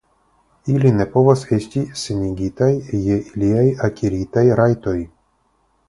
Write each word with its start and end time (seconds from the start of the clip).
Ili 0.75 0.91
ne 1.01 1.05
povas 1.15 1.43
esti 1.57 1.83
senigataj 2.05 2.71
je 3.09 3.21
iliaj 3.35 3.67
akiritaj 3.91 4.47
rajtoj. 4.63 4.99